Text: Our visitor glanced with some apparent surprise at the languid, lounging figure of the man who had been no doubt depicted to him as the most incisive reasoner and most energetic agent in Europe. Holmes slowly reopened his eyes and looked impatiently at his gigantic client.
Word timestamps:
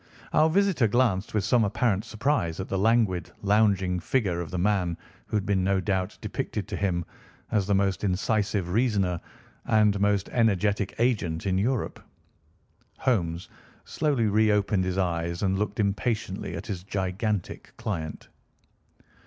Our 0.33 0.49
visitor 0.49 0.87
glanced 0.87 1.35
with 1.35 1.43
some 1.43 1.63
apparent 1.63 2.05
surprise 2.05 2.59
at 2.59 2.67
the 2.69 2.77
languid, 2.79 3.29
lounging 3.43 3.99
figure 3.99 4.41
of 4.41 4.49
the 4.49 4.57
man 4.57 4.97
who 5.27 5.37
had 5.37 5.45
been 5.45 5.63
no 5.63 5.79
doubt 5.79 6.17
depicted 6.21 6.67
to 6.69 6.75
him 6.75 7.05
as 7.51 7.67
the 7.67 7.75
most 7.75 8.03
incisive 8.03 8.69
reasoner 8.69 9.21
and 9.65 9.99
most 9.99 10.27
energetic 10.29 10.95
agent 10.97 11.45
in 11.45 11.59
Europe. 11.59 12.01
Holmes 12.97 13.47
slowly 13.85 14.25
reopened 14.25 14.85
his 14.85 14.97
eyes 14.97 15.43
and 15.43 15.59
looked 15.59 15.79
impatiently 15.79 16.55
at 16.55 16.65
his 16.65 16.81
gigantic 16.83 17.71
client. 17.77 18.27